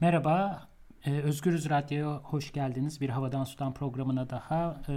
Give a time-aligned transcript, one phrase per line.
[0.00, 0.68] Merhaba,
[1.04, 3.00] e, Özgürüz Radyo'ya hoş geldiniz.
[3.00, 4.80] Bir Havadan Sudan programına daha.
[4.88, 4.92] E,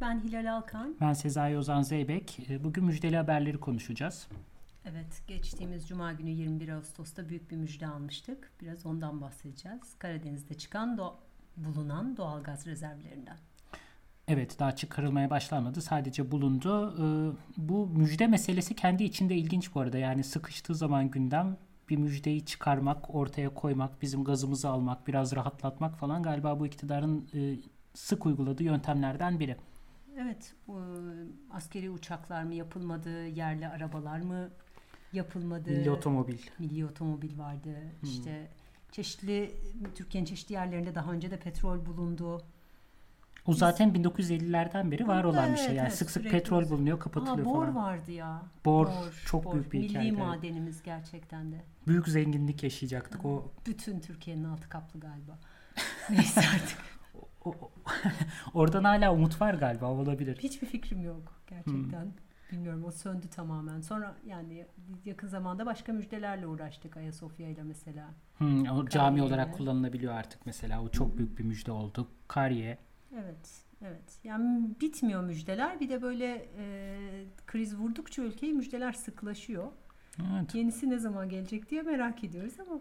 [0.00, 0.96] Ben Hilal Alkan.
[1.00, 2.50] ben Sezai Ozan Zeybek.
[2.50, 4.28] E, bugün müjdeli haberleri konuşacağız.
[4.84, 8.50] Evet, geçtiğimiz Cuma günü 21 Ağustos'ta büyük bir müjde almıştık.
[8.60, 9.98] Biraz ondan bahsedeceğiz.
[9.98, 11.14] Karadeniz'de çıkan do-
[11.56, 13.36] bulunan doğalgaz rezervlerinden.
[14.28, 15.82] Evet, daha çıkarılmaya başlanmadı.
[15.82, 16.94] Sadece bulundu.
[16.98, 17.04] E,
[17.56, 19.98] bu müjde meselesi kendi içinde ilginç bu arada.
[19.98, 21.56] Yani sıkıştığı zaman gündem
[21.90, 27.56] bir müjdeyi çıkarmak, ortaya koymak, bizim gazımızı almak, biraz rahatlatmak falan galiba bu iktidarın e,
[27.94, 29.56] sık uyguladığı yöntemlerden biri.
[30.18, 30.82] Evet, bu
[31.50, 34.50] askeri uçaklar mı yapılmadı, yerli arabalar mı
[35.12, 35.70] yapılmadı?
[35.70, 36.38] Milli otomobil.
[36.58, 37.76] Milli otomobil vardı.
[38.02, 38.48] İşte
[38.92, 39.54] çeşitli
[39.94, 42.42] Türkiye'nin çeşitli yerlerinde daha önce de petrol bulundu.
[43.50, 45.66] O zaten 1950'lerden beri var olan bir şey.
[45.74, 46.30] Yani evet, sık sık sürekli.
[46.38, 47.76] petrol bulunuyor, Aa, kapatılıyor bor falan.
[47.76, 48.42] vardı ya.
[48.64, 48.88] Bor,
[49.26, 50.12] çok büyük bir Milli hikaye.
[50.12, 51.62] madenimiz gerçekten de.
[51.86, 53.24] Büyük zenginlik yaşayacaktık.
[53.24, 55.38] O, Bütün Türkiye'nin altı kaplı galiba.
[56.10, 56.78] Neyse artık.
[57.44, 57.70] o- o-
[58.54, 60.36] oradan hala umut var galiba olabilir.
[60.38, 62.02] Hiçbir fikrim yok gerçekten.
[62.04, 62.12] Hmm.
[62.52, 63.80] Bilmiyorum o söndü tamamen.
[63.80, 64.66] Sonra yani
[65.04, 68.08] yakın zamanda başka müjdelerle uğraştık Ayasofya ile mesela.
[68.38, 69.22] Hmm, o cami Kariye.
[69.22, 70.82] olarak kullanılabiliyor artık mesela.
[70.82, 72.08] O çok büyük bir müjde oldu.
[72.28, 72.78] Kariye.
[73.14, 74.18] Evet, evet.
[74.24, 75.80] Yani bitmiyor müjdeler.
[75.80, 76.96] Bir de böyle e,
[77.46, 79.68] kriz vurdukça ülkeyi müjdeler sıklaşıyor.
[80.32, 80.54] Evet.
[80.54, 82.80] Yenisi ne zaman gelecek diye merak ediyoruz ama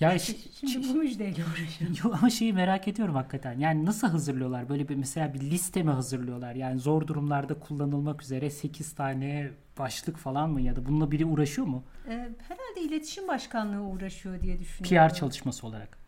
[0.00, 0.36] Ya ş-
[0.68, 1.94] şimdi bu müjdeyle uğraşalım.
[2.04, 3.58] Yo, ama şeyi merak ediyorum hakikaten.
[3.58, 4.68] Yani nasıl hazırlıyorlar?
[4.68, 6.54] Böyle bir mesela bir liste mi hazırlıyorlar?
[6.54, 11.66] Yani zor durumlarda kullanılmak üzere 8 tane başlık falan mı ya da bununla biri uğraşıyor
[11.66, 11.84] mu?
[12.06, 12.10] E,
[12.48, 15.08] herhalde iletişim başkanlığı uğraşıyor diye düşünüyorum.
[15.08, 15.98] PR çalışması olarak.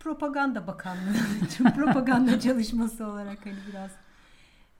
[0.00, 3.90] Propaganda bakanlığı için propaganda çalışması olarak hani biraz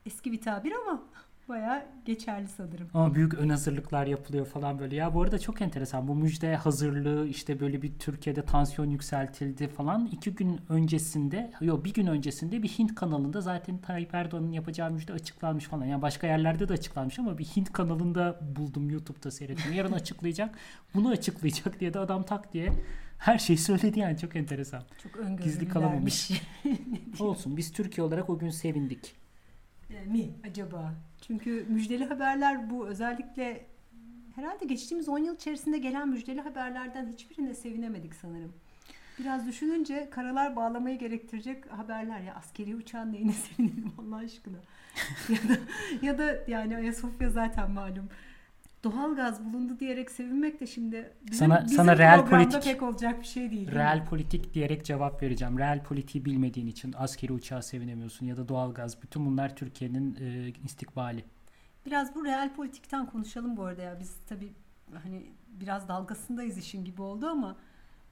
[0.06, 1.02] eski bir tabir ama
[1.48, 2.88] bayağı geçerli sanırım.
[2.94, 4.96] Ama büyük ön hazırlıklar yapılıyor falan böyle.
[4.96, 6.08] Ya bu arada çok enteresan.
[6.08, 10.06] Bu müjde hazırlığı işte böyle bir Türkiye'de tansiyon yükseltildi falan.
[10.12, 15.12] iki gün öncesinde, yok bir gün öncesinde bir Hint kanalında zaten Tayyip Erdoğan'ın yapacağı müjde
[15.12, 15.84] açıklanmış falan.
[15.84, 19.72] Yani başka yerlerde de açıklanmış ama bir Hint kanalında buldum YouTube'da seyrettim.
[19.72, 20.58] Yarın açıklayacak,
[20.94, 22.72] bunu açıklayacak diye de adam tak diye
[23.18, 24.82] her şeyi söyledi yani çok enteresan.
[25.02, 25.42] Çok.
[25.42, 26.30] Gizli kalamamış.
[27.20, 29.14] Olsun biz Türkiye olarak o gün sevindik.
[30.06, 30.94] mi acaba?
[31.26, 33.66] Çünkü müjdeli haberler bu özellikle
[34.34, 38.52] herhalde geçtiğimiz 10 yıl içerisinde gelen müjdeli haberlerden hiçbirine sevinemedik sanırım.
[39.18, 44.58] Biraz düşününce karalar bağlamayı gerektirecek haberler ya askeri uçağın neyine sevinelim Allah aşkına.
[45.28, 45.58] ya da
[46.02, 48.08] ya da yani Ayasofya zaten malum.
[48.84, 53.26] Doğalgaz bulundu diyerek sevinmek de şimdi bizim, Sana- bizim sana real politik- pek olacak bir
[53.26, 53.52] şey değil.
[53.52, 53.74] değil mi?
[53.74, 55.58] Real politik diyerek cevap vereceğim.
[55.58, 59.02] Real politiği bilmediğin için askeri uçağa sevinemiyorsun ya da doğalgaz.
[59.02, 61.24] Bütün bunlar Türkiye'nin e, istikbali.
[61.86, 64.00] Biraz bu real politikten konuşalım bu arada ya.
[64.00, 64.52] Biz tabii
[65.02, 67.56] hani biraz dalgasındayız işin gibi oldu ama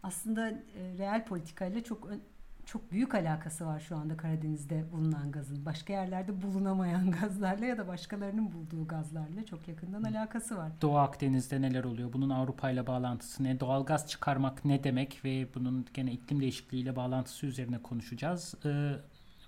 [0.02, 0.54] aslında e,
[0.98, 2.22] real politikayla çok ön-
[2.66, 5.66] çok büyük alakası var şu anda Karadeniz'de bulunan gazın.
[5.66, 10.72] Başka yerlerde bulunamayan gazlarla ya da başkalarının bulduğu gazlarla çok yakından alakası var.
[10.82, 12.12] Doğu Akdeniz'de neler oluyor?
[12.12, 13.60] Bunun Avrupa ile bağlantısı ne?
[13.60, 18.54] Doğalgaz çıkarmak ne demek ve bunun gene iklim değişikliğiyle bağlantısı üzerine konuşacağız.
[18.64, 18.92] Ee,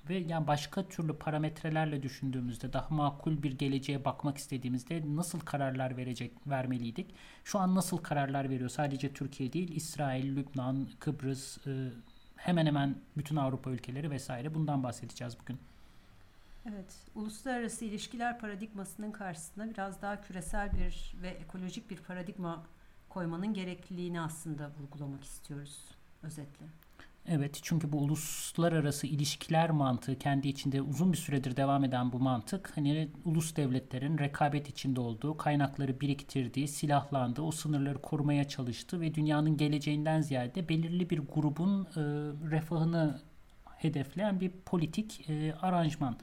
[0.09, 6.33] ve yani başka türlü parametrelerle düşündüğümüzde daha makul bir geleceğe bakmak istediğimizde nasıl kararlar verecek
[6.47, 7.15] vermeliydik?
[7.45, 8.71] Şu an nasıl kararlar veriyor?
[8.71, 11.91] Sadece Türkiye değil, İsrail, Lübnan, Kıbrıs, e,
[12.39, 15.59] hemen hemen bütün Avrupa ülkeleri vesaire bundan bahsedeceğiz bugün.
[16.69, 22.65] Evet, uluslararası ilişkiler paradigmasının karşısına biraz daha küresel bir ve ekolojik bir paradigma
[23.09, 25.85] koymanın gerekliliğini aslında vurgulamak istiyoruz
[26.23, 26.67] özetle.
[27.31, 32.73] Evet çünkü bu uluslararası ilişkiler mantığı kendi içinde uzun bir süredir devam eden bu mantık
[32.77, 39.57] hani ulus devletlerin rekabet içinde olduğu, kaynakları biriktirdiği, silahlandığı, o sınırları korumaya çalıştığı ve dünyanın
[39.57, 42.01] geleceğinden ziyade belirli bir grubun e,
[42.51, 43.21] refahını
[43.65, 46.17] hedefleyen bir politik e, aranjman.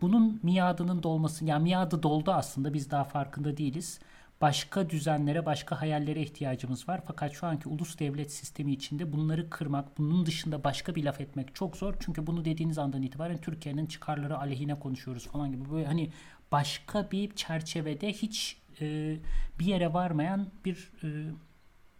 [0.00, 4.00] Bunun miadının dolması, yani miadı doldu aslında biz daha farkında değiliz.
[4.40, 7.00] Başka düzenlere, başka hayallere ihtiyacımız var.
[7.06, 11.54] Fakat şu anki ulus devlet sistemi içinde bunları kırmak, bunun dışında başka bir laf etmek
[11.54, 11.94] çok zor.
[12.00, 15.70] Çünkü bunu dediğiniz andan itibaren Türkiye'nin çıkarları aleyhine konuşuyoruz falan gibi.
[15.70, 16.12] Böyle hani
[16.52, 19.16] başka bir çerçevede hiç e,
[19.58, 21.08] bir yere varmayan bir e,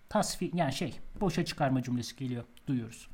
[0.09, 3.09] tasvir, yani şey boşa çıkarma cümlesi geliyor, duyuyoruz.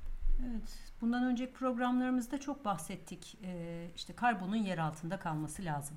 [0.51, 3.39] Evet, bundan önceki programlarımızda çok bahsettik.
[3.43, 5.97] Ee, işte karbonun yer altında kalması lazım.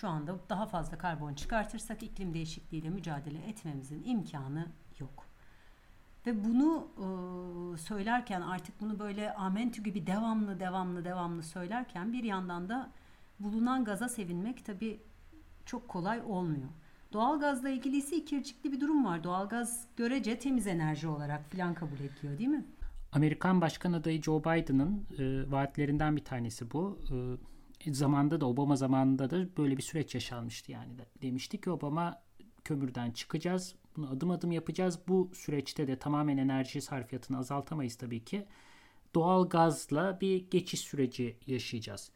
[0.00, 4.66] Şu anda daha fazla karbon çıkartırsak iklim değişikliğiyle mücadele etmemizin imkanı
[4.98, 5.26] yok.
[6.26, 12.68] Ve bunu e, söylerken artık bunu böyle amentü gibi devamlı devamlı devamlı söylerken bir yandan
[12.68, 12.90] da
[13.40, 15.00] bulunan gaza sevinmek tabii
[15.66, 16.68] çok kolay olmuyor.
[17.12, 19.24] Doğalgazla ilgili ise ikircikli bir durum var.
[19.24, 22.64] Doğalgaz görece temiz enerji olarak filan kabul ediliyor değil mi?
[23.12, 26.98] Amerikan Başkan adayı Joe Biden'ın e, vaatlerinden bir tanesi bu.
[27.10, 27.16] E,
[27.94, 30.98] zamanda da Obama zamanında da böyle bir süreç yaşanmıştı yani.
[30.98, 31.06] De.
[31.22, 32.22] Demişti ki Obama
[32.64, 33.74] kömürden çıkacağız.
[33.96, 34.98] Bunu adım adım yapacağız.
[35.08, 38.46] Bu süreçte de tamamen enerji sarfiyatını azaltamayız tabii ki.
[39.14, 42.10] Doğal gazla bir geçiş süreci yaşayacağız.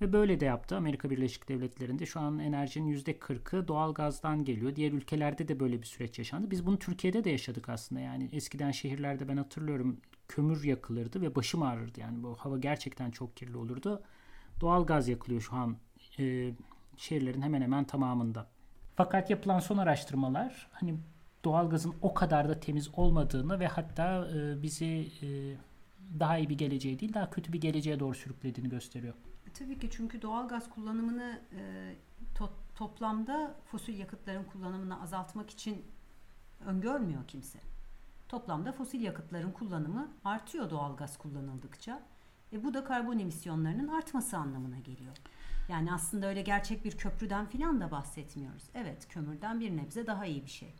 [0.00, 0.76] Ve böyle de yaptı.
[0.76, 4.76] Amerika Birleşik Devletleri'nde şu an enerjinin %40'ı doğal gazdan geliyor.
[4.76, 6.50] Diğer ülkelerde de böyle bir süreç yaşandı.
[6.50, 8.00] Biz bunu Türkiye'de de yaşadık aslında.
[8.00, 12.00] Yani eskiden şehirlerde ben hatırlıyorum kömür yakılırdı ve başım ağrırdı.
[12.00, 14.02] Yani bu hava gerçekten çok kirli olurdu.
[14.60, 15.76] Doğal gaz yakılıyor şu an
[16.18, 16.52] e,
[16.96, 18.46] şehirlerin hemen hemen tamamında.
[18.96, 20.98] Fakat yapılan son araştırmalar hani
[21.44, 25.28] doğal gazın o kadar da temiz olmadığını ve hatta e, bizi e,
[26.20, 29.14] daha iyi bir geleceğe değil daha kötü bir geleceğe doğru sürüklediğini gösteriyor.
[29.46, 31.94] E, tabii ki çünkü doğal gaz kullanımını e,
[32.34, 35.84] to- toplamda fosil yakıtların kullanımını azaltmak için
[36.66, 37.58] öngörmüyor kimse.
[38.28, 42.02] Toplamda fosil yakıtların kullanımı artıyor doğal gaz kullanıldıkça.
[42.52, 45.16] E bu da karbon emisyonlarının artması anlamına geliyor.
[45.68, 48.62] Yani aslında öyle gerçek bir köprüden filan da bahsetmiyoruz.
[48.74, 50.74] Evet kömürden bir nebze daha iyi bir şey.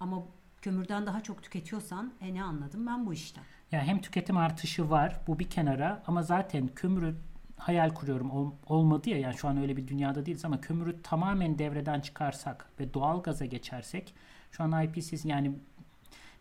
[0.00, 0.22] Ama
[0.62, 3.44] kömürden daha çok tüketiyorsan e ne anladım ben bu işten.
[3.72, 7.14] Yani hem tüketim artışı var bu bir kenara ama zaten kömürü
[7.56, 11.58] hayal kuruyorum ol, olmadı ya yani şu an öyle bir dünyada değiliz ama kömürü tamamen
[11.58, 14.14] devreden çıkarsak ve doğal gaza geçersek
[14.50, 15.52] şu an IPCC yani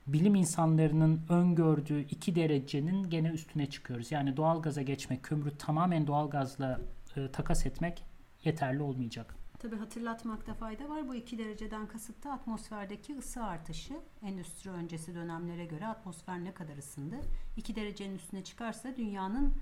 [0.07, 4.11] bilim insanlarının öngördüğü 2 derecenin gene üstüne çıkıyoruz.
[4.11, 6.79] Yani doğal gaza geçmek, kömürü tamamen doğal gazla
[7.15, 8.03] e, takas etmek
[8.43, 9.35] yeterli olmayacak.
[9.59, 11.07] Tabi hatırlatmakta fayda var.
[11.07, 13.93] Bu 2 dereceden kasıt atmosferdeki ısı artışı.
[14.23, 17.15] Endüstri öncesi dönemlere göre atmosfer ne kadar ısındı?
[17.57, 19.53] 2 derecenin üstüne çıkarsa dünyanın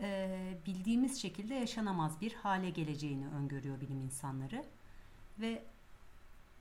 [0.00, 4.64] e, bildiğimiz şekilde yaşanamaz bir hale geleceğini öngörüyor bilim insanları.
[5.40, 5.64] Ve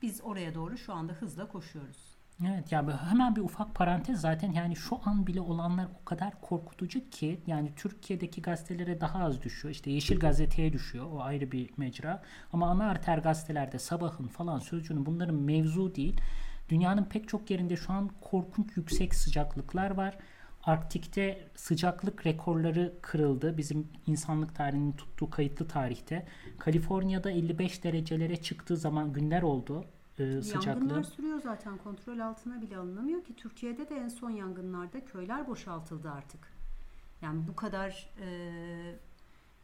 [0.01, 2.10] biz oraya doğru şu anda hızla koşuyoruz.
[2.47, 7.09] Evet ya hemen bir ufak parantez zaten yani şu an bile olanlar o kadar korkutucu
[7.09, 9.71] ki yani Türkiye'deki gazetelere daha az düşüyor.
[9.73, 11.05] İşte Yeşil Gazete'ye düşüyor.
[11.11, 12.21] O ayrı bir mecra.
[12.53, 16.21] Ama ana arter gazetelerde sabahın falan sözcüğünün bunların mevzu değil.
[16.69, 20.17] Dünyanın pek çok yerinde şu an korkunç yüksek sıcaklıklar var.
[20.63, 23.57] Arktik'te sıcaklık rekorları kırıldı.
[23.57, 26.25] Bizim insanlık tarihinin tuttuğu kayıtlı tarihte.
[26.59, 29.85] Kaliforniya'da 55 derecelere çıktığı zaman günler oldu
[30.19, 30.69] e, sıcaklığı.
[30.69, 36.11] Yangınlar sürüyor zaten kontrol altına bile alınamıyor ki Türkiye'de de en son yangınlarda köyler boşaltıldı
[36.11, 36.53] artık.
[37.21, 38.95] Yani bu kadar e,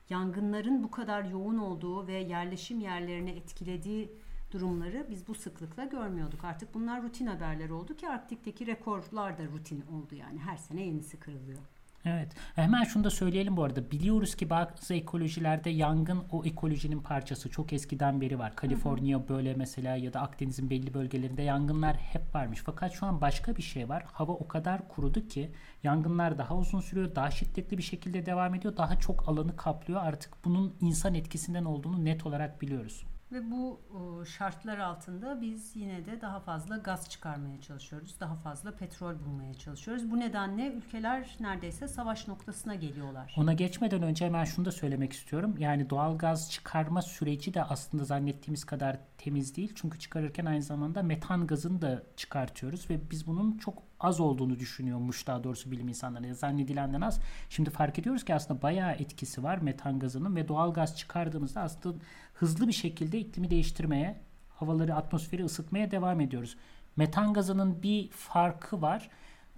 [0.09, 4.11] yangınların bu kadar yoğun olduğu ve yerleşim yerlerini etkilediği
[4.51, 6.43] durumları biz bu sıklıkla görmüyorduk.
[6.43, 11.19] Artık bunlar rutin haberler oldu ki Arktik'teki rekorlar da rutin oldu yani her sene yenisi
[11.19, 11.59] kırılıyor.
[12.05, 12.35] Evet.
[12.55, 13.91] Hemen şunu da söyleyelim bu arada.
[13.91, 17.49] Biliyoruz ki bazı ekolojilerde yangın o ekolojinin parçası.
[17.49, 18.55] Çok eskiden beri var.
[18.55, 22.61] Kaliforniya böyle mesela ya da Akdeniz'in belli bölgelerinde yangınlar hep varmış.
[22.65, 24.05] Fakat şu an başka bir şey var.
[24.13, 25.51] Hava o kadar kurudu ki
[25.83, 27.15] yangınlar daha uzun sürüyor.
[27.15, 28.77] Daha şiddetli bir şekilde devam ediyor.
[28.77, 30.01] Daha çok alanı kaplıyor.
[30.01, 33.05] Artık bunun insan etkisinden olduğunu net olarak biliyoruz.
[33.31, 33.81] Ve bu
[34.25, 38.19] şartlar altında biz yine de daha fazla gaz çıkarmaya çalışıyoruz.
[38.19, 40.11] Daha fazla petrol bulmaya çalışıyoruz.
[40.11, 43.35] Bu nedenle ülkeler neredeyse savaş noktasına geliyorlar.
[43.37, 45.55] Ona geçmeden önce hemen şunu da söylemek istiyorum.
[45.59, 49.71] Yani doğal gaz çıkarma süreci de aslında zannettiğimiz kadar temiz değil.
[49.75, 55.27] Çünkü çıkarırken aynı zamanda metan gazını da çıkartıyoruz ve biz bunun çok az olduğunu düşünüyormuş
[55.27, 56.35] daha doğrusu bilim insanları.
[56.35, 57.19] Zannedilenden az.
[57.49, 61.97] Şimdi fark ediyoruz ki aslında bayağı etkisi var metan gazının ve doğal gaz çıkardığımızda aslında
[62.33, 66.57] hızlı bir şekilde iklimi değiştirmeye, havaları, atmosferi ısıtmaya devam ediyoruz.
[66.95, 69.09] Metan gazının bir farkı var.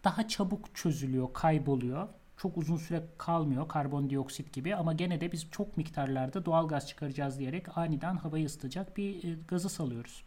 [0.03, 2.07] Daha çabuk çözülüyor, kayboluyor.
[2.37, 7.39] Çok uzun süre kalmıyor karbondioksit gibi ama gene de biz çok miktarlarda doğal gaz çıkaracağız
[7.39, 10.23] diyerek aniden havayı ısıtacak bir e, gazı salıyoruz.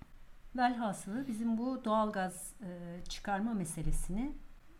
[0.57, 4.33] Velhasılı bizim bu doğal gaz e, çıkarma meselesini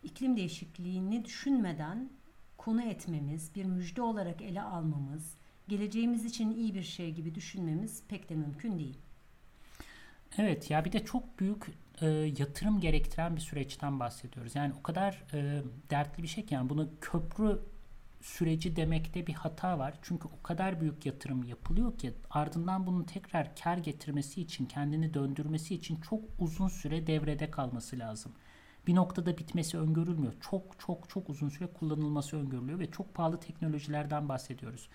[0.03, 2.09] iklim değişikliğini düşünmeden
[2.57, 5.37] konu etmemiz, bir müjde olarak ele almamız,
[5.67, 8.97] geleceğimiz için iyi bir şey gibi düşünmemiz pek de mümkün değil.
[10.37, 11.65] Evet ya bir de çok büyük
[12.01, 14.55] e, yatırım gerektiren bir süreçten bahsediyoruz.
[14.55, 17.59] Yani o kadar e, dertli bir şey ki yani bunu köprü
[18.23, 19.93] süreci demekte bir hata var.
[20.01, 25.75] Çünkü o kadar büyük yatırım yapılıyor ki ardından bunun tekrar kar getirmesi için, kendini döndürmesi
[25.75, 28.31] için çok uzun süre devrede kalması lazım.
[28.87, 30.33] Bir noktada bitmesi öngörülmüyor.
[30.41, 34.89] Çok çok çok uzun süre kullanılması öngörülüyor ve çok pahalı teknolojilerden bahsediyoruz.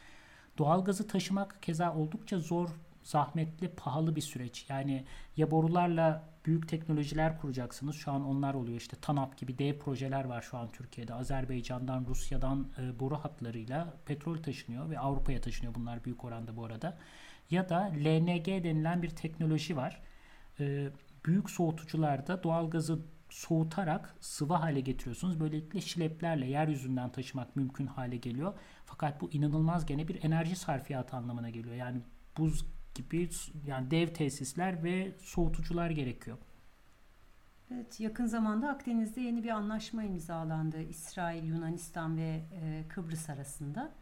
[0.59, 2.69] Doğalgazı taşımak keza oldukça zor,
[3.03, 4.67] zahmetli, pahalı bir süreç.
[4.69, 5.05] Yani
[5.37, 7.97] ya borularla büyük teknolojiler kuracaksınız.
[7.97, 8.77] Şu an onlar oluyor.
[8.77, 11.15] İşte TANAP gibi dev projeler var şu an Türkiye'de.
[11.15, 16.99] Azerbaycan'dan, Rusya'dan e, boru hatlarıyla petrol taşınıyor ve Avrupa'ya taşınıyor bunlar büyük oranda bu arada.
[17.51, 20.01] Ya da LNG denilen bir teknoloji var.
[20.61, 20.89] e,
[21.27, 22.99] büyük soğutucularda doğalgazı
[23.31, 25.41] soğutarak sıvı hale getiriyorsunuz.
[25.41, 28.55] Böylelikle şileplerle yeryüzünden taşımak mümkün hale geliyor.
[28.87, 31.75] Fakat bu inanılmaz gene bir enerji sarfiyatı anlamına geliyor.
[31.75, 32.01] Yani
[32.39, 32.65] buz
[32.99, 33.29] gibi
[33.67, 36.39] yani dev tesisler ve soğutucular gerekiyor.
[37.75, 40.83] Evet, yakın zamanda Akdeniz'de yeni bir anlaşma imzalandı.
[40.83, 43.93] İsrail, Yunanistan ve e, Kıbrıs arasında.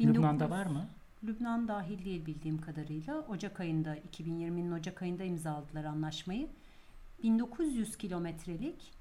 [0.00, 0.86] Lübnan'da var mı?
[1.24, 3.20] Lübnan dahil değil bildiğim kadarıyla.
[3.28, 6.48] Ocak ayında, 2020'nin Ocak ayında imzaladılar anlaşmayı.
[7.22, 8.92] 1900 kilometrelik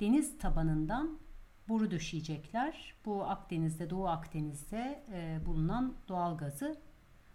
[0.00, 1.18] deniz tabanından
[1.68, 2.94] boru döşeyecekler.
[3.06, 6.76] Bu Akdeniz'de, Doğu Akdeniz'de e, bulunan doğal gazı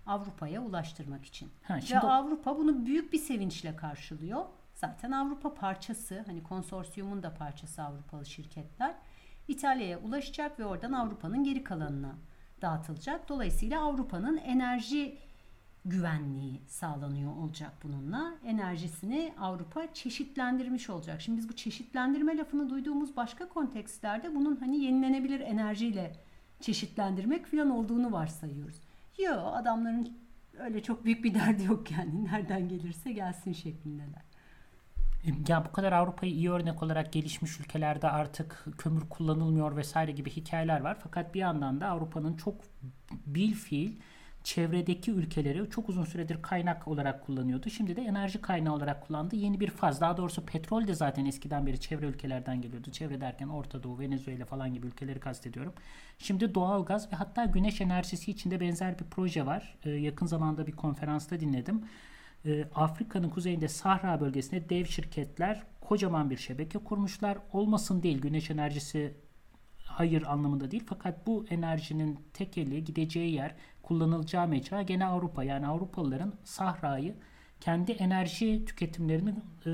[0.07, 1.49] Avrupa'ya ulaştırmak için.
[1.63, 4.45] Ha, şimdi Ve Avrupa bunu büyük bir sevinçle karşılıyor.
[4.73, 8.95] Zaten Avrupa parçası, hani konsorsiyumun da parçası Avrupalı şirketler.
[9.47, 12.15] İtalya'ya ulaşacak ve oradan Avrupa'nın geri kalanına
[12.61, 13.29] dağıtılacak.
[13.29, 15.17] Dolayısıyla Avrupa'nın enerji
[15.85, 18.33] güvenliği sağlanıyor olacak bununla.
[18.45, 21.21] Enerjisini Avrupa çeşitlendirmiş olacak.
[21.21, 26.15] Şimdi biz bu çeşitlendirme lafını duyduğumuz başka kontekstlerde bunun hani yenilenebilir enerjiyle
[26.59, 28.86] çeşitlendirmek falan olduğunu varsayıyoruz.
[29.17, 30.17] Yok adamların
[30.59, 32.25] öyle çok büyük bir derdi yok yani.
[32.25, 34.27] Nereden gelirse gelsin şeklindeler.
[35.47, 40.81] Ya bu kadar Avrupa'yı iyi örnek olarak gelişmiş ülkelerde artık kömür kullanılmıyor vesaire gibi hikayeler
[40.81, 40.97] var.
[41.03, 42.55] Fakat bir yandan da Avrupa'nın çok
[43.25, 43.99] bil fiil
[44.43, 47.69] çevredeki ülkeleri çok uzun süredir kaynak olarak kullanıyordu.
[47.69, 49.35] Şimdi de enerji kaynağı olarak kullandı.
[49.35, 50.01] Yeni bir faz.
[50.01, 52.91] Daha doğrusu petrol de zaten eskiden beri çevre ülkelerden geliyordu.
[52.91, 55.73] Çevre derken Orta Doğu, Venezuela falan gibi ülkeleri kastediyorum.
[56.17, 59.77] Şimdi doğal gaz ve hatta güneş enerjisi içinde benzer bir proje var.
[59.83, 61.83] Ee, yakın zamanda bir konferansta dinledim.
[62.45, 67.37] Ee, Afrika'nın kuzeyinde Sahra bölgesinde dev şirketler kocaman bir şebeke kurmuşlar.
[67.53, 69.13] Olmasın değil güneş enerjisi
[69.87, 70.83] hayır anlamında değil.
[70.87, 75.43] Fakat bu enerjinin tekeli gideceği yer kullanılacağı mecra gene Avrupa.
[75.43, 77.15] Yani Avrupalıların Sahra'yı
[77.61, 79.33] kendi enerji tüketimlerini
[79.65, 79.71] e,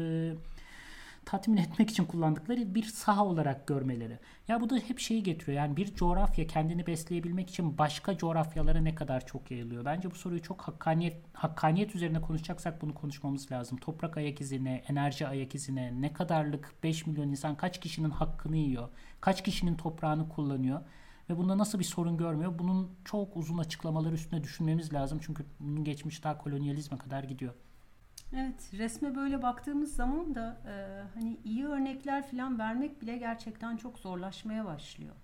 [1.25, 4.19] tatmin etmek için kullandıkları bir saha olarak görmeleri.
[4.47, 5.57] Ya bu da hep şeyi getiriyor.
[5.57, 9.85] Yani bir coğrafya kendini besleyebilmek için başka coğrafyalara ne kadar çok yayılıyor?
[9.85, 13.77] Bence bu soruyu çok hakkaniyet hakkaniyet üzerine konuşacaksak bunu konuşmamız lazım.
[13.77, 18.89] Toprak ayak izine, enerji ayak izine, ne kadarlık 5 milyon insan kaç kişinin hakkını yiyor?
[19.21, 20.81] Kaç kişinin toprağını kullanıyor?
[21.29, 22.59] ve bunda nasıl bir sorun görmüyor?
[22.59, 25.19] Bunun çok uzun açıklamaları üstüne düşünmemiz lazım.
[25.21, 27.53] Çünkü bunun geçmiş daha kolonyalizme kadar gidiyor.
[28.35, 30.73] Evet, resme böyle baktığımız zaman da e,
[31.13, 35.15] hani iyi örnekler falan vermek bile gerçekten çok zorlaşmaya başlıyor.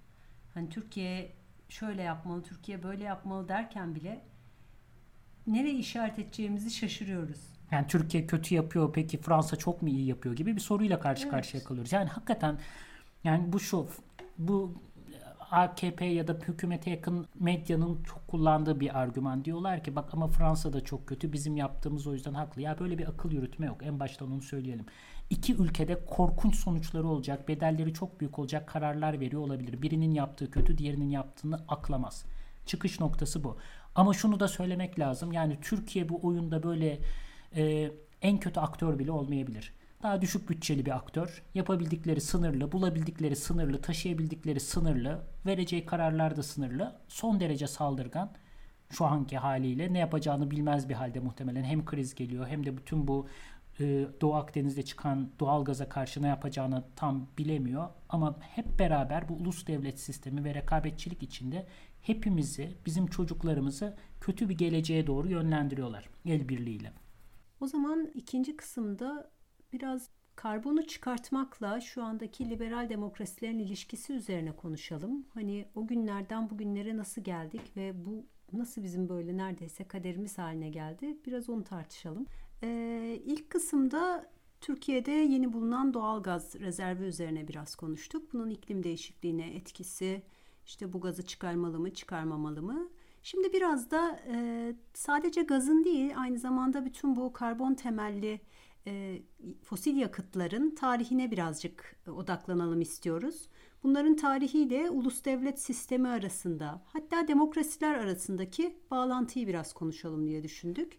[0.53, 1.31] Hani Türkiye
[1.69, 4.21] şöyle yapmalı, Türkiye böyle yapmalı derken bile
[5.47, 7.39] nereye işaret edeceğimizi şaşırıyoruz.
[7.71, 11.31] Yani Türkiye kötü yapıyor peki Fransa çok mu iyi yapıyor gibi bir soruyla karşı evet.
[11.31, 11.91] karşıya kalıyoruz.
[11.91, 12.59] Yani hakikaten
[13.23, 13.87] yani bu şu
[14.37, 14.81] bu
[15.51, 19.45] AKP ya da hükümete yakın medyanın çok kullandığı bir argüman.
[19.45, 22.61] Diyorlar ki bak ama Fransa da çok kötü bizim yaptığımız o yüzden haklı.
[22.61, 23.77] Ya böyle bir akıl yürütme yok.
[23.83, 24.85] En baştan onu söyleyelim.
[25.29, 29.81] İki ülkede korkunç sonuçları olacak, bedelleri çok büyük olacak kararlar veriyor olabilir.
[29.81, 32.25] Birinin yaptığı kötü, diğerinin yaptığını aklamaz.
[32.65, 33.57] Çıkış noktası bu.
[33.95, 35.31] Ama şunu da söylemek lazım.
[35.31, 36.99] Yani Türkiye bu oyunda böyle
[37.55, 37.91] e,
[38.21, 41.43] en kötü aktör bile olmayabilir daha düşük bütçeli bir aktör.
[41.53, 46.99] Yapabildikleri sınırlı, bulabildikleri sınırlı, taşıyabildikleri sınırlı, vereceği kararlar da sınırlı.
[47.07, 48.31] Son derece saldırgan
[48.89, 53.07] şu anki haliyle ne yapacağını bilmez bir halde muhtemelen hem kriz geliyor hem de bütün
[53.07, 53.27] bu
[53.79, 57.89] e, Doğu Akdeniz'de çıkan doğal gaza karşı ne yapacağını tam bilemiyor.
[58.09, 61.67] Ama hep beraber bu ulus devlet sistemi ve rekabetçilik içinde
[62.01, 66.93] hepimizi, bizim çocuklarımızı kötü bir geleceğe doğru yönlendiriyorlar el birliğiyle.
[67.61, 69.31] O zaman ikinci kısımda
[69.73, 75.25] biraz karbonu çıkartmakla şu andaki liberal demokrasilerin ilişkisi üzerine konuşalım.
[75.33, 81.17] Hani o günlerden bugünlere nasıl geldik ve bu nasıl bizim böyle neredeyse kaderimiz haline geldi?
[81.25, 82.25] Biraz onu tartışalım.
[82.63, 88.33] Ee, ilk kısımda Türkiye'de yeni bulunan doğal gaz rezervi üzerine biraz konuştuk.
[88.33, 90.21] Bunun iklim değişikliğine etkisi,
[90.65, 92.89] işte bu gazı çıkarmalı mı, çıkarmamalı mı?
[93.23, 98.41] Şimdi biraz da e, sadece gazın değil, aynı zamanda bütün bu karbon temelli
[98.89, 99.21] e,
[99.63, 103.47] fosil yakıtların tarihine birazcık e, odaklanalım istiyoruz.
[103.83, 110.97] Bunların tarihiyle ulus devlet sistemi arasında hatta demokrasiler arasındaki bağlantıyı biraz konuşalım diye düşündük.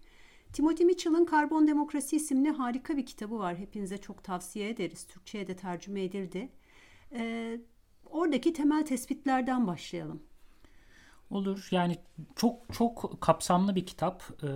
[0.53, 3.57] Timothy Mitchell'ın Karbon Demokrasi isimli harika bir kitabı var.
[3.57, 5.07] Hepinize çok tavsiye ederiz.
[5.07, 6.49] Türkçe'ye de tercüme edildi.
[7.13, 7.61] Ee,
[8.07, 10.23] oradaki temel tespitlerden başlayalım.
[11.31, 11.69] Olur.
[11.71, 11.97] Yani
[12.37, 14.23] çok çok kapsamlı bir kitap.
[14.43, 14.47] Ee,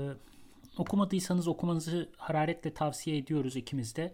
[0.78, 4.12] Okumadıysanız okumanızı hararetle tavsiye ediyoruz ikimiz de.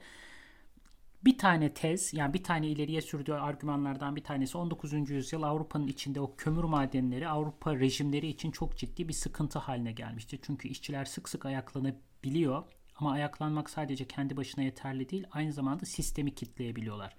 [1.25, 5.11] Bir tane tez yani bir tane ileriye sürdüğü argümanlardan bir tanesi 19.
[5.11, 10.39] yüzyıl Avrupa'nın içinde o kömür madenleri Avrupa rejimleri için çok ciddi bir sıkıntı haline gelmişti.
[10.43, 12.65] Çünkü işçiler sık sık ayaklanabiliyor
[12.97, 15.27] Ama ayaklanmak sadece kendi başına yeterli değil.
[15.33, 17.17] Aynı zamanda sistemi kitleyebiliyorlar.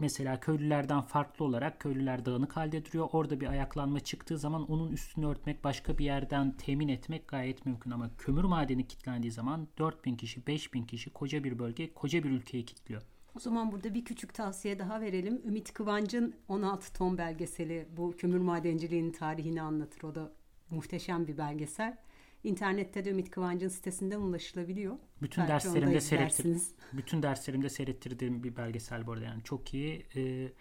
[0.00, 3.08] Mesela köylülerden farklı olarak köylüler dağınık halde duruyor.
[3.12, 7.90] Orada bir ayaklanma çıktığı zaman onun üstünü örtmek, başka bir yerden temin etmek gayet mümkün.
[7.90, 12.64] Ama kömür madeni kilitlendiği zaman 4000 kişi, 5000 kişi koca bir bölge, koca bir ülkeyi
[12.64, 13.02] kilitliyor.
[13.36, 15.42] O zaman burada bir küçük tavsiye daha verelim.
[15.46, 20.02] Ümit Kıvanç'ın 16 ton belgeseli bu kömür madenciliğinin tarihini anlatır.
[20.02, 20.32] O da
[20.70, 21.96] muhteşem bir belgesel.
[22.44, 24.98] İnternette de Ümit Kıvanç'ın sitesinden ulaşılabiliyor.
[25.22, 26.56] Bütün Belki derslerimde seyrettir,
[26.92, 30.06] bütün derslerimde seyrettirdiğim bir belgesel bu arada yani çok iyi.
[30.16, 30.52] Ee,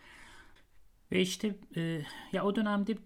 [1.12, 2.98] ve işte e, ya o dönemde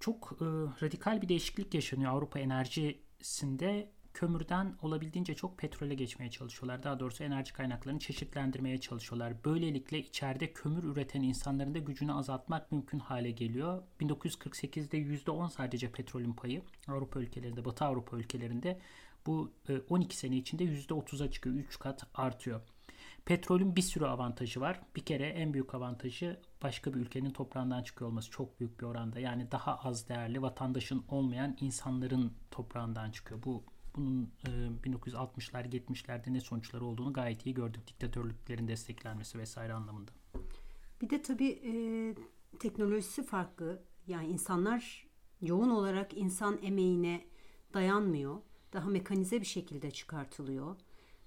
[0.00, 0.44] çok e,
[0.84, 6.82] radikal bir değişiklik yaşanıyor Avrupa enerjisinde kömürden olabildiğince çok petrole geçmeye çalışıyorlar.
[6.82, 9.44] Daha doğrusu enerji kaynaklarını çeşitlendirmeye çalışıyorlar.
[9.44, 13.82] Böylelikle içeride kömür üreten insanların da gücünü azaltmak mümkün hale geliyor.
[14.00, 18.80] 1948'de %10 sadece petrolün payı Avrupa ülkelerinde, Batı Avrupa ülkelerinde
[19.26, 19.52] bu
[19.88, 21.56] 12 e, sene içinde %30'a çıkıyor.
[21.56, 22.60] 3 kat artıyor.
[23.24, 24.80] Petrolün bir sürü avantajı var.
[24.96, 29.20] Bir kere en büyük avantajı başka bir ülkenin toprağından çıkıyor olması çok büyük bir oranda.
[29.20, 33.42] Yani daha az değerli vatandaşın olmayan insanların toprağından çıkıyor.
[33.42, 33.64] Bu
[33.96, 34.50] bunun e,
[34.88, 37.86] 1960'lar 70'lerde ne sonuçları olduğunu gayet iyi gördük.
[37.86, 40.10] Diktatörlüklerin desteklenmesi vesaire anlamında.
[41.02, 41.72] Bir de tabii e,
[42.58, 43.82] teknolojisi farklı.
[44.06, 45.06] Yani insanlar
[45.40, 47.24] yoğun olarak insan emeğine
[47.74, 48.36] dayanmıyor.
[48.72, 50.76] Daha mekanize bir şekilde çıkartılıyor.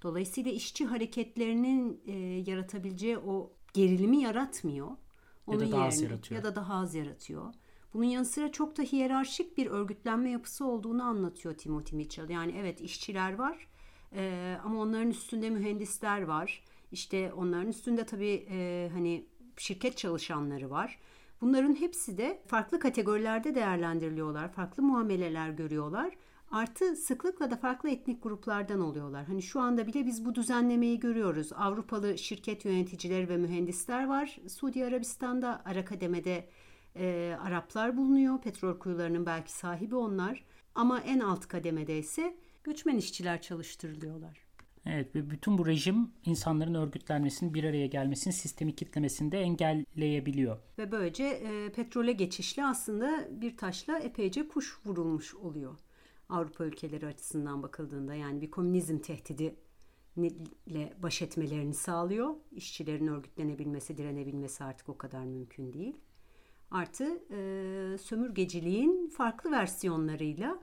[0.02, 2.12] Dolayısıyla işçi hareketlerinin e,
[2.52, 4.88] yaratabileceği o gerilimi yaratmıyor.
[5.48, 6.42] Onun ya da daha yerine, az yaratıyor.
[6.42, 7.54] Ya da daha az yaratıyor.
[7.94, 12.30] Bunun yanı sıra çok da hiyerarşik bir örgütlenme yapısı olduğunu anlatıyor Timothy Mitchell.
[12.30, 13.68] Yani evet işçiler var
[14.14, 16.64] e, ama onların üstünde mühendisler var.
[16.92, 19.26] İşte onların üstünde tabii e, hani
[19.58, 21.00] şirket çalışanları var.
[21.42, 24.52] Bunların hepsi de farklı kategorilerde değerlendiriliyorlar.
[24.52, 26.14] Farklı muameleler görüyorlar.
[26.52, 29.26] Artı sıklıkla da farklı etnik gruplardan oluyorlar.
[29.26, 31.54] Hani şu anda bile biz bu düzenlemeyi görüyoruz.
[31.54, 34.40] Avrupalı şirket yöneticileri ve mühendisler var.
[34.48, 36.50] Suudi Arabistan'da ara kademede
[36.96, 38.42] e, Araplar bulunuyor.
[38.42, 40.44] Petrol kuyularının belki sahibi onlar.
[40.76, 44.50] Ama en alt kademede ise göçmen işçiler çalıştırılıyorlar.
[44.86, 50.58] Evet ve bütün bu rejim insanların örgütlenmesini bir araya gelmesini sistemi kitlemesini de engelleyebiliyor.
[50.78, 55.80] Ve böylece e, petrole geçişle aslında bir taşla epeyce kuş vurulmuş oluyor.
[56.30, 59.56] Avrupa ülkeleri açısından bakıldığında yani bir komünizm tehdidi
[60.66, 62.36] ile baş etmelerini sağlıyor.
[62.52, 65.96] İşçilerin örgütlenebilmesi, direnebilmesi artık o kadar mümkün değil.
[66.72, 70.60] Artı e, sömürgeciliğin farklı versiyonlarıyla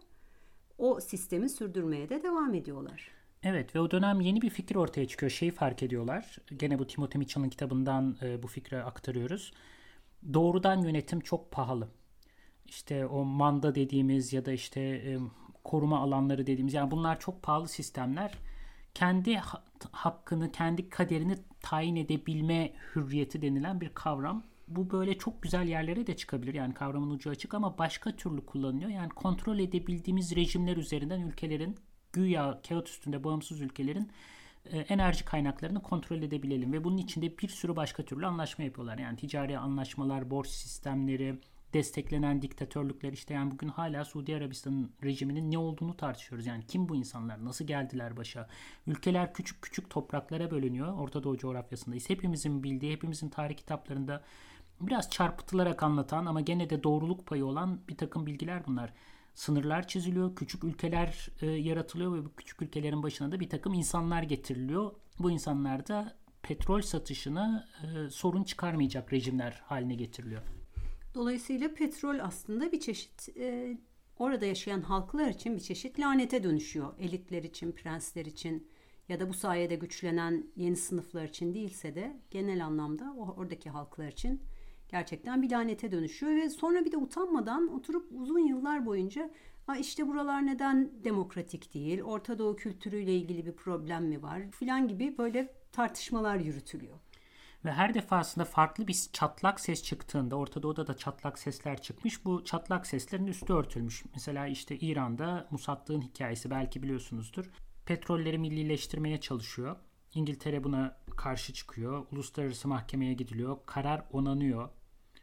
[0.78, 3.10] o sistemi sürdürmeye de devam ediyorlar.
[3.42, 5.30] Evet ve o dönem yeni bir fikir ortaya çıkıyor.
[5.30, 6.36] Şeyi fark ediyorlar.
[6.56, 9.52] Gene bu Timothy Mitchell'ın kitabından e, bu fikri aktarıyoruz.
[10.34, 11.88] Doğrudan yönetim çok pahalı.
[12.66, 15.18] İşte o manda dediğimiz ya da işte e,
[15.64, 18.32] koruma alanları dediğimiz yani bunlar çok pahalı sistemler.
[18.94, 19.40] Kendi
[19.92, 26.16] hakkını, kendi kaderini tayin edebilme hürriyeti denilen bir kavram bu böyle çok güzel yerlere de
[26.16, 26.54] çıkabilir.
[26.54, 28.90] Yani kavramın ucu açık ama başka türlü kullanılıyor.
[28.90, 31.76] Yani kontrol edebildiğimiz rejimler üzerinden ülkelerin
[32.12, 34.10] güya kağıt üstünde bağımsız ülkelerin
[34.64, 38.98] e, enerji kaynaklarını kontrol edebilelim ve bunun içinde bir sürü başka türlü anlaşma yapıyorlar.
[38.98, 41.40] Yani ticari anlaşmalar, borç sistemleri,
[41.74, 46.46] desteklenen diktatörlükler işte yani bugün hala Suudi Arabistan rejiminin ne olduğunu tartışıyoruz.
[46.46, 47.44] Yani kim bu insanlar?
[47.44, 48.48] Nasıl geldiler başa?
[48.86, 50.98] Ülkeler küçük küçük topraklara bölünüyor.
[50.98, 52.10] Orta Doğu coğrafyasındayız.
[52.10, 54.24] Hepimizin bildiği, hepimizin tarih kitaplarında
[54.80, 58.92] biraz çarpıtılarak anlatan ama gene de doğruluk payı olan bir takım bilgiler bunlar.
[59.34, 64.22] Sınırlar çiziliyor, küçük ülkeler e, yaratılıyor ve bu küçük ülkelerin başına da bir takım insanlar
[64.22, 64.92] getiriliyor.
[65.18, 70.42] Bu insanlar da petrol satışını e, sorun çıkarmayacak rejimler haline getiriliyor.
[71.14, 73.78] Dolayısıyla petrol aslında bir çeşit e,
[74.18, 76.98] orada yaşayan halklar için bir çeşit lanete dönüşüyor.
[76.98, 78.68] Elitler için, prensler için
[79.08, 84.42] ya da bu sayede güçlenen yeni sınıflar için değilse de genel anlamda oradaki halklar için
[84.88, 89.30] gerçekten bir lanete dönüşüyor ve sonra bir de utanmadan oturup uzun yıllar boyunca
[89.66, 94.88] Ha işte buralar neden demokratik değil, Orta Doğu kültürüyle ilgili bir problem mi var filan
[94.88, 96.96] gibi böyle tartışmalar yürütülüyor.
[97.64, 102.24] Ve her defasında farklı bir çatlak ses çıktığında Orta Doğu'da da çatlak sesler çıkmış.
[102.24, 104.04] Bu çatlak seslerin üstü örtülmüş.
[104.14, 107.50] Mesela işte İran'da Musaddığ'ın hikayesi belki biliyorsunuzdur.
[107.86, 109.76] Petrolleri millileştirmeye çalışıyor.
[110.14, 112.06] İngiltere buna karşı çıkıyor.
[112.12, 113.58] Uluslararası mahkemeye gidiliyor.
[113.66, 114.68] Karar onanıyor.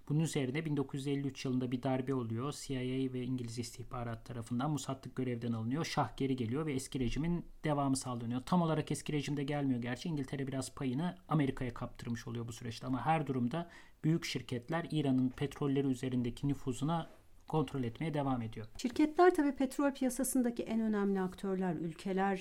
[0.10, 2.54] Bunun üzerine 1953 yılında bir darbe oluyor.
[2.54, 5.86] CIA ve İngiliz istihbarat tarafından Musaddık görevden alınıyor.
[5.86, 8.42] Şah geri geliyor ve eski rejimin devamı sağlanıyor.
[8.46, 10.10] Tam olarak eski rejimde gelmiyor gerçi.
[10.10, 12.88] İngiltere biraz payını Amerika'ya kaptırmış oluyor bu süreçte.
[12.88, 13.70] Ama her durumda
[14.04, 17.10] büyük şirketler İran'ın petrolleri üzerindeki nüfuzuna
[17.48, 18.68] kontrol etmeye devam ediyor.
[18.78, 21.76] Şirketler tabii petrol piyasasındaki en önemli aktörler.
[21.76, 22.39] Ülkeler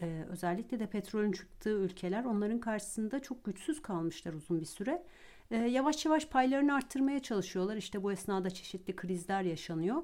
[0.00, 5.02] e, özellikle de petrolün çıktığı ülkeler onların karşısında çok güçsüz kalmışlar uzun bir süre.
[5.50, 7.76] E, yavaş yavaş paylarını arttırmaya çalışıyorlar.
[7.76, 10.02] İşte bu esnada çeşitli krizler yaşanıyor.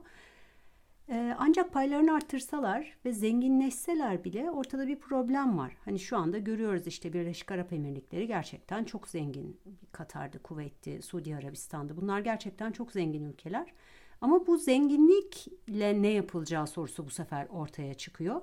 [1.09, 5.77] E, ancak paylarını arttırsalar ve zenginleşseler bile ortada bir problem var.
[5.85, 9.61] Hani şu anda görüyoruz işte Birleşik Arap Emirlikleri gerçekten çok zengin.
[9.93, 11.97] Katar'dı, Kuveyt'ti, Suudi Arabistan'dı.
[11.97, 13.73] Bunlar gerçekten çok zengin ülkeler.
[14.21, 18.41] Ama bu zenginlikle ne yapılacağı sorusu bu sefer ortaya çıkıyor.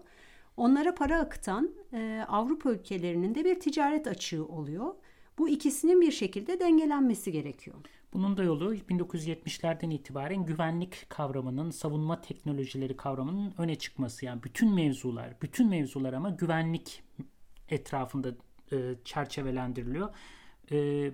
[0.58, 4.94] Onlara para akıtan e, Avrupa ülkelerinin de bir ticaret açığı oluyor.
[5.40, 7.78] Bu ikisinin bir şekilde dengelenmesi gerekiyor.
[8.14, 14.26] Bunun da yolu 1970'lerden itibaren güvenlik kavramının, savunma teknolojileri kavramının öne çıkması.
[14.26, 17.04] Yani bütün mevzular, bütün mevzular ama güvenlik
[17.70, 18.30] etrafında
[18.72, 20.16] e, çerçevelendiriliyor.
[20.72, 21.12] E,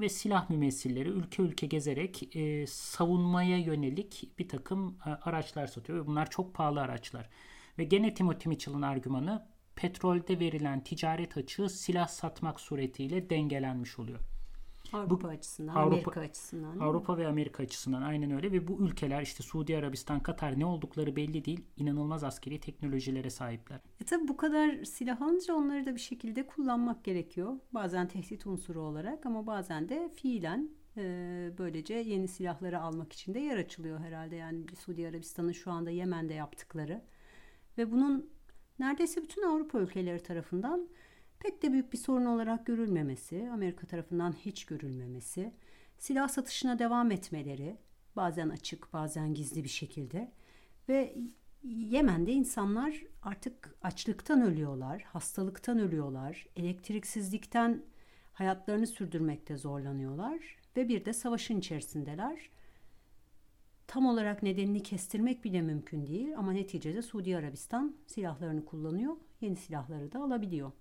[0.00, 6.06] ve silah mümessilleri ülke ülke gezerek e, savunmaya yönelik bir takım e, araçlar satıyor.
[6.06, 7.28] Bunlar çok pahalı araçlar.
[7.78, 9.46] Ve gene Timothy Mitchell'ın argümanı
[9.78, 14.18] petrolde verilen ticaret açığı silah satmak suretiyle dengelenmiş oluyor.
[14.92, 16.78] Avrupa bu, açısından, Avrupa, Amerika açısından.
[16.78, 21.16] Avrupa ve Amerika açısından aynen öyle ve bu ülkeler işte Suudi Arabistan, Katar ne oldukları
[21.16, 21.60] belli değil.
[21.76, 23.80] İnanılmaz askeri teknolojilere sahipler.
[24.00, 27.52] E tabi bu kadar silah alınca onları da bir şekilde kullanmak gerekiyor.
[27.72, 31.02] Bazen tehdit unsuru olarak ama bazen de fiilen e,
[31.58, 34.36] böylece yeni silahları almak için de yer açılıyor herhalde.
[34.36, 37.02] Yani Suudi Arabistan'ın şu anda Yemen'de yaptıkları
[37.78, 38.37] ve bunun
[38.78, 40.88] neredeyse bütün Avrupa ülkeleri tarafından
[41.40, 45.52] pek de büyük bir sorun olarak görülmemesi, Amerika tarafından hiç görülmemesi,
[45.98, 47.76] silah satışına devam etmeleri,
[48.16, 50.32] bazen açık, bazen gizli bir şekilde
[50.88, 51.14] ve
[51.64, 57.82] Yemen'de insanlar artık açlıktan ölüyorlar, hastalıktan ölüyorlar, elektriksizlikten
[58.32, 62.50] hayatlarını sürdürmekte zorlanıyorlar ve bir de savaşın içerisindeler.
[63.88, 70.12] Tam olarak nedenini kestirmek bile mümkün değil ama neticede Suudi Arabistan silahlarını kullanıyor, yeni silahları
[70.12, 70.72] da alabiliyor.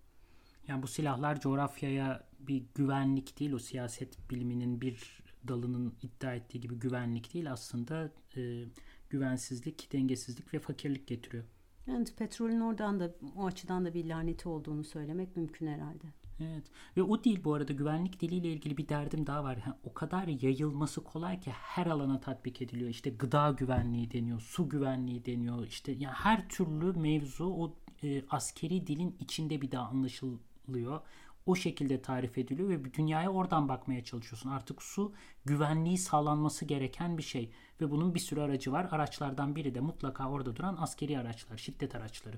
[0.67, 6.75] Yani bu silahlar coğrafyaya bir güvenlik değil, o siyaset biliminin bir dalının iddia ettiği gibi
[6.75, 8.63] güvenlik değil aslında e,
[9.09, 11.43] güvensizlik, dengesizlik ve fakirlik getiriyor.
[11.87, 16.07] Yani petrolün oradan da o açıdan da bir laneti olduğunu söylemek mümkün herhalde.
[16.39, 16.63] Evet
[16.97, 19.57] ve o değil bu arada güvenlik diliyle ilgili bir derdim daha var.
[19.65, 22.89] Yani o kadar yayılması kolay ki her alana tatbik ediliyor.
[22.89, 25.67] İşte gıda güvenliği deniyor, su güvenliği deniyor.
[25.67, 31.01] İşte yani her türlü mevzu o e, askeri dilin içinde bir daha anlaşıl anlatılıyor.
[31.45, 34.49] O şekilde tarif ediliyor ve dünyaya oradan bakmaya çalışıyorsun.
[34.49, 35.13] Artık su
[35.45, 38.87] güvenliği sağlanması gereken bir şey ve bunun bir sürü aracı var.
[38.91, 42.37] Araçlardan biri de mutlaka orada duran askeri araçlar, şiddet araçları.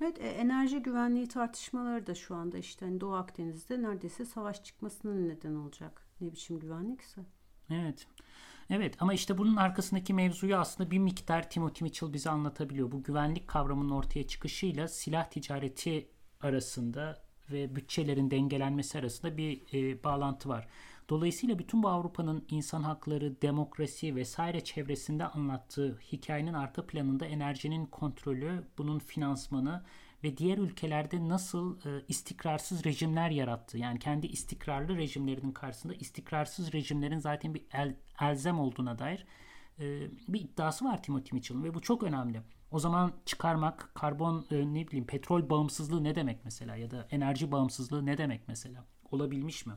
[0.00, 5.28] Evet, e, enerji güvenliği tartışmaları da şu anda işte hani Doğu Akdeniz'de neredeyse savaş çıkmasının
[5.28, 6.06] neden olacak.
[6.20, 7.20] Ne biçim güvenlikse.
[7.70, 8.06] Evet.
[8.70, 12.92] Evet ama işte bunun arkasındaki mevzuyu aslında bir miktar Timothy Mitchell bize anlatabiliyor.
[12.92, 16.08] Bu güvenlik kavramının ortaya çıkışıyla silah ticareti
[16.40, 20.68] arasında ve bütçelerin dengelenmesi arasında bir e, bağlantı var.
[21.08, 28.64] Dolayısıyla bütün bu Avrupa'nın insan hakları, demokrasi vesaire çevresinde anlattığı hikayenin arka planında enerjinin kontrolü,
[28.78, 29.84] bunun finansmanı
[30.24, 33.78] ve diğer ülkelerde nasıl e, istikrarsız rejimler yarattı.
[33.78, 39.26] Yani kendi istikrarlı rejimlerinin karşısında istikrarsız rejimlerin zaten bir el, elzem olduğuna dair
[39.78, 39.84] e,
[40.28, 42.42] bir iddiası var Timothy Mitchell'ın ve bu çok önemli.
[42.70, 47.52] O zaman çıkarmak, karbon e, ne bileyim petrol bağımsızlığı ne demek mesela ya da enerji
[47.52, 48.84] bağımsızlığı ne demek mesela?
[49.10, 49.72] Olabilmiş mi?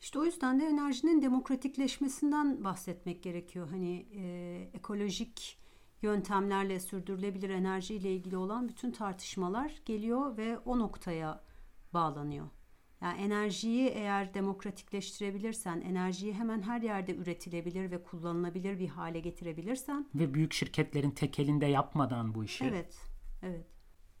[0.00, 3.68] İşte o yüzden de enerjinin demokratikleşmesinden bahsetmek gerekiyor.
[3.70, 5.58] Hani e, ekolojik
[6.02, 11.44] yöntemlerle sürdürülebilir enerji ile ilgili olan bütün tartışmalar geliyor ve o noktaya
[11.94, 12.46] bağlanıyor.
[13.00, 20.34] Yani enerjiyi eğer demokratikleştirebilirsen, enerjiyi hemen her yerde üretilebilir ve kullanılabilir bir hale getirebilirsen ve
[20.34, 22.64] büyük şirketlerin tek elinde yapmadan bu işi.
[22.64, 22.98] Evet.
[23.42, 23.66] Evet.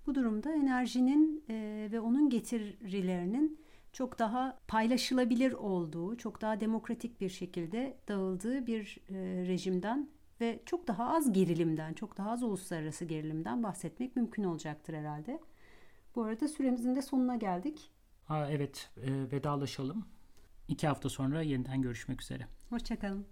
[0.06, 3.60] Bu durumda enerjinin e, ve onun getirilerinin
[3.96, 9.14] çok daha paylaşılabilir olduğu, çok daha demokratik bir şekilde dağıldığı bir e,
[9.46, 15.40] rejimden ve çok daha az gerilimden, çok daha az uluslararası gerilimden bahsetmek mümkün olacaktır herhalde.
[16.14, 17.90] Bu arada süremizin de sonuna geldik.
[18.28, 20.06] Aa, evet e, vedalaşalım.
[20.68, 22.46] İki hafta sonra yeniden görüşmek üzere.
[22.70, 23.24] Hoşçakalın.